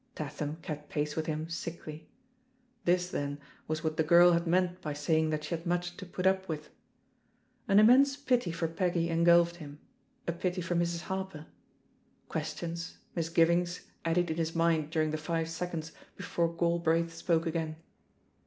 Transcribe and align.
Tatham 0.15 0.55
kept 0.63 0.89
pace 0.89 1.15
with 1.15 1.27
him 1.27 1.47
sickly. 1.47 2.09
This, 2.85 3.07
then, 3.11 3.37
was 3.67 3.83
what 3.83 3.97
the 3.97 4.03
girl 4.03 4.31
had 4.31 4.47
meant 4.47 4.81
by 4.81 4.93
saying 4.93 5.29
that 5.29 5.43
she 5.43 5.53
had 5.53 5.67
much 5.67 5.95
to 5.97 6.07
put 6.07 6.25
up 6.25 6.49
with. 6.49 6.69
An 7.67 7.77
immense 7.77 8.17
pity 8.17 8.51
for 8.51 8.67
Peggy 8.67 9.09
engulfed 9.09 9.57
him. 9.57 9.77
a 10.27 10.31
pity 10.31 10.59
for 10.59 10.73
Mrs. 10.73 11.01
Harper. 11.01 11.45
Questions, 12.29 12.97
misgivings 13.15 13.81
eddied 14.03 14.31
in 14.31 14.37
his 14.37 14.55
mind 14.55 14.89
during 14.89 15.11
the 15.11 15.17
five 15.19 15.47
seconds 15.49 15.91
before 16.17 16.51
Galbraith 16.51 17.13
spoke 17.13 17.45
again. 17.45 17.75